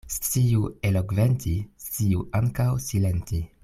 Sciu 0.13 0.61
elokventi, 0.89 1.55
sciu 1.87 2.27
ankaŭ 2.43 2.71
silenti. 2.91 3.49